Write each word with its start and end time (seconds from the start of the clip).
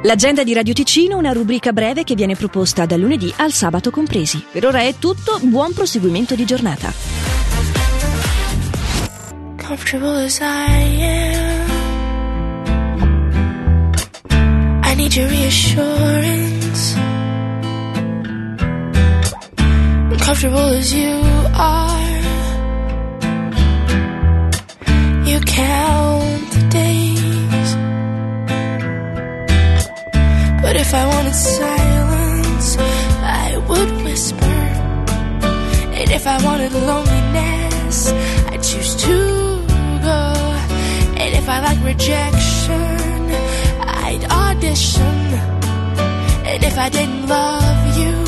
L'agenda 0.04 0.42
di 0.42 0.52
Radio 0.52 0.74
Ticino, 0.74 1.16
una 1.16 1.30
rubrica 1.32 1.72
breve 1.72 2.02
che 2.02 2.16
viene 2.16 2.34
proposta 2.34 2.86
dal 2.86 2.98
lunedì 2.98 3.32
al 3.36 3.52
sabato 3.52 3.92
compresi. 3.92 4.44
Per 4.50 4.66
ora 4.66 4.80
è 4.80 4.96
tutto, 4.98 5.38
buon 5.42 5.72
proseguimento 5.72 6.34
di 6.34 6.44
giornata. 6.44 7.21
Comfortable 9.72 10.16
as 10.16 10.38
I 10.42 10.68
am. 11.00 11.70
I 14.84 14.94
need 14.94 15.14
your 15.14 15.28
reassurance. 15.30 16.82
Comfortable 20.26 20.68
as 20.80 20.92
you 20.92 21.14
are, 21.54 22.16
you 25.28 25.40
count 25.40 26.44
the 26.56 26.64
days. 26.80 27.70
But 30.62 30.76
if 30.76 30.92
I 30.92 31.04
wanted 31.12 31.34
silence, 31.34 32.76
I 33.40 33.56
would 33.68 33.90
whisper. 34.04 34.58
And 35.98 36.10
if 36.18 36.26
I 36.26 36.36
wanted 36.44 36.72
loneliness, 36.74 38.12
rejection, 41.84 43.30
I'd 44.04 44.24
audition. 44.30 45.18
And 46.50 46.64
if 46.64 46.78
I 46.78 46.88
didn't 46.88 47.26
love 47.28 47.98
you, 47.98 48.21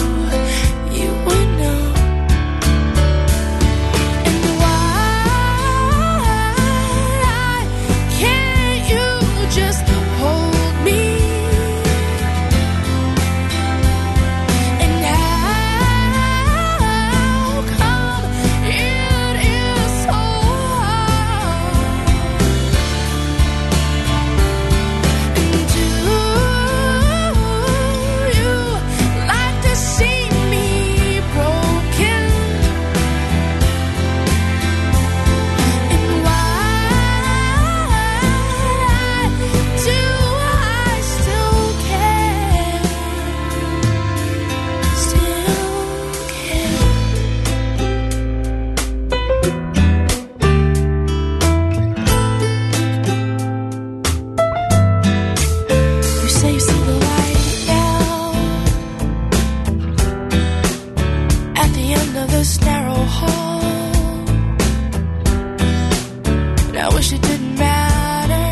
wish 66.88 67.12
it 67.12 67.22
didn't 67.22 67.54
matter. 67.56 68.46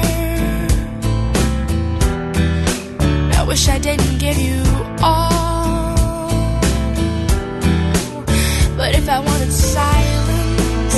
I 3.38 3.44
wish 3.46 3.68
I 3.68 3.78
didn't 3.78 4.18
give 4.18 4.38
you 4.38 4.62
all. 5.02 5.94
But 8.76 8.94
if 8.94 9.06
I 9.08 9.18
wanted 9.18 9.52
silence, 9.52 10.96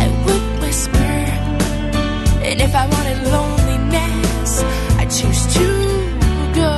I 0.00 0.02
would 0.24 0.62
whisper. 0.62 1.14
And 2.48 2.60
if 2.60 2.72
I 2.74 2.86
wanted 2.94 3.18
loneliness, 3.34 4.62
I'd 4.98 5.10
choose 5.10 5.42
to 5.54 5.66
go. 6.54 6.74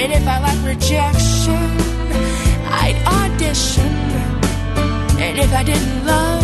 And 0.00 0.12
if 0.12 0.26
I 0.26 0.38
like 0.40 0.60
rejection, 0.72 1.64
I'd 2.82 2.98
audition. 3.18 3.92
And 5.24 5.38
if 5.38 5.52
I 5.52 5.62
didn't 5.62 6.06
love 6.06 6.37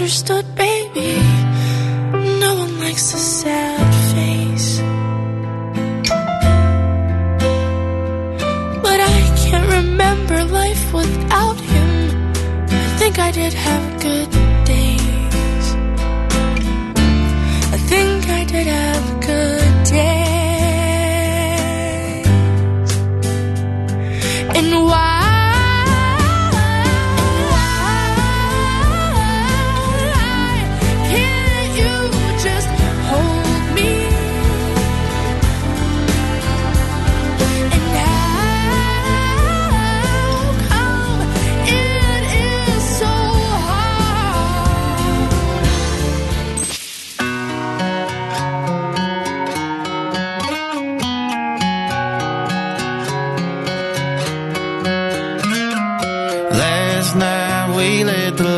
understood, 0.00 0.46
baby. 0.54 1.12
No 2.40 2.54
one 2.54 2.80
likes 2.80 3.12
a 3.12 3.18
sad 3.18 3.88
face. 4.14 4.80
But 8.86 8.98
I 9.14 9.18
can't 9.42 9.68
remember 9.68 10.42
life 10.44 10.94
without 10.94 11.60
him. 11.72 11.90
I 12.70 12.96
think 12.98 13.18
I 13.18 13.30
did 13.30 13.52
have 13.52 14.00
good 14.00 14.30
days. 14.64 15.66
I 17.74 17.78
think 17.90 18.26
I 18.30 18.44
did 18.44 18.66
have 18.66 19.19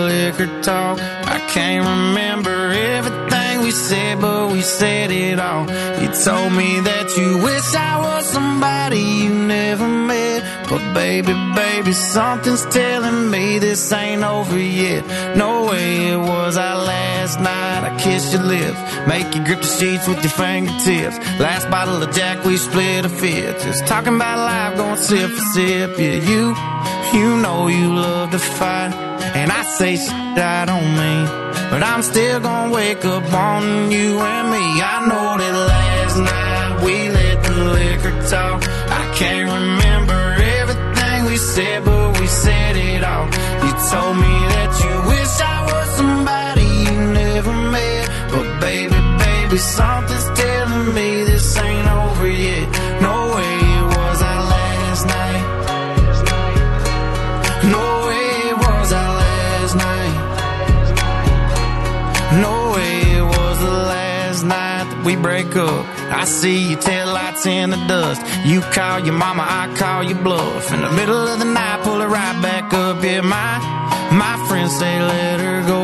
liquor 0.07 0.63
talk. 0.63 0.99
I 1.01 1.39
can't 1.49 1.85
remember 1.87 2.71
everything 2.73 3.63
we 3.63 3.71
said, 3.71 4.21
but 4.21 4.53
we 4.53 4.61
said 4.61 5.11
it 5.11 5.39
all. 5.39 5.65
You 6.01 6.09
told 6.25 6.53
me 6.53 6.81
that 6.81 7.17
you 7.17 7.39
wish 7.39 7.75
I 7.75 7.99
was 8.01 8.27
somebody 8.27 8.99
you 8.99 9.31
never 9.31 9.87
met. 9.87 10.69
But 10.69 10.95
baby, 10.95 11.35
baby, 11.55 11.93
something's 11.93 12.65
telling 12.67 13.31
me 13.31 13.59
this 13.59 13.93
ain't 13.93 14.23
over 14.23 14.59
yet. 14.59 15.37
No 15.37 15.67
way 15.67 16.09
it 16.13 16.19
was 16.19 16.57
our 16.57 16.79
last 16.85 17.41
night. 17.41 17.81
I 17.89 17.99
kissed 17.99 18.33
your 18.33 18.43
lips, 18.43 18.79
make 19.07 19.35
you 19.35 19.45
grip 19.45 19.61
the 19.61 19.67
sheets 19.67 20.07
with 20.09 20.23
your 20.23 20.33
fingertips. 20.33 21.19
Last 21.39 21.71
bottle 21.71 22.03
of 22.03 22.15
Jack, 22.15 22.45
we 22.45 22.57
split 22.57 23.05
a 23.05 23.09
fifth. 23.09 23.63
Just 23.65 23.87
talking 23.87 24.15
about 24.15 24.39
life, 24.39 24.77
going 24.77 24.97
sip 24.97 25.31
for 25.31 25.45
sip. 25.55 25.99
Yeah, 25.99 26.19
you. 26.31 26.55
You 27.13 27.37
know 27.37 27.69
you 27.69 27.95
love 27.95 28.31
to 28.31 28.39
fight, 28.39 28.93
and 29.37 29.53
I 29.53 29.63
say 29.65 29.97
shit 29.97 30.39
I 30.39 30.65
don't 30.65 30.91
mean. 31.01 31.27
But 31.71 31.83
I'm 31.83 32.03
still 32.03 32.41
gonna 32.41 32.73
wake 32.73 33.05
up 33.05 33.33
on 33.33 33.91
you 33.91 34.19
and 34.19 34.51
me. 34.51 34.65
I 34.95 34.97
know 35.09 35.29
that 35.43 35.55
last 35.73 36.17
night 36.33 36.85
we 36.85 36.95
let 37.11 37.43
the 37.45 37.57
liquor 37.77 38.29
talk. 38.29 38.63
I 39.01 39.15
can't 39.19 39.47
remember 39.59 40.21
everything 40.61 41.25
we 41.27 41.37
said, 41.37 41.85
but 41.85 42.19
we 42.19 42.27
said 42.27 42.77
it 42.77 43.05
all. 43.05 43.27
You 43.65 43.73
told 43.91 44.17
me 44.17 44.35
that 44.55 44.71
you 44.83 45.12
we 65.05 65.17
break 65.17 65.55
up. 65.57 65.87
I 66.21 66.25
see 66.25 66.71
your 66.71 66.79
taillights 66.79 67.47
in 67.47 67.71
the 67.71 67.81
dust. 67.87 68.21
You 68.45 68.61
call 68.61 69.01
your 69.01 69.15
mama, 69.15 69.45
I 69.47 69.75
call 69.77 70.03
your 70.03 70.19
bluff. 70.23 70.73
In 70.73 70.81
the 70.81 70.91
middle 70.93 71.27
of 71.29 71.39
the 71.39 71.45
night, 71.45 71.83
pull 71.83 72.01
it 72.01 72.07
right 72.07 72.43
back 72.43 72.73
up. 72.73 73.03
Yeah, 73.03 73.21
my 73.21 73.59
my 74.13 74.37
friends 74.49 74.77
say 74.79 75.01
let 75.03 75.41
her 75.41 75.67
go. 75.67 75.83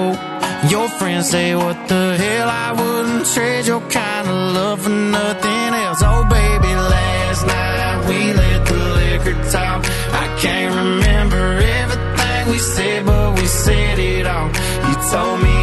Your 0.69 0.89
friends 0.89 1.31
say 1.31 1.55
what 1.55 1.77
the 1.89 2.17
hell? 2.17 2.49
I 2.49 2.73
wouldn't 2.73 3.27
trade 3.27 3.67
your 3.67 3.81
kind 3.81 4.29
of 4.29 4.55
love 4.55 4.83
for 4.83 4.91
nothing 4.91 5.71
else. 5.85 6.03
Oh 6.03 6.25
baby, 6.29 6.73
last 6.75 7.47
night 7.47 8.09
we 8.09 8.33
let 8.33 8.67
the 8.67 8.81
liquor 8.99 9.51
talk. 9.51 9.85
I 10.23 10.27
can't 10.41 10.75
remember 10.75 11.45
everything 11.79 12.51
we 12.51 12.59
said, 12.59 13.07
but 13.07 13.35
we 13.39 13.47
said 13.47 13.99
it 13.99 14.27
all. 14.27 14.49
You 14.89 14.95
told 15.11 15.43
me 15.43 15.58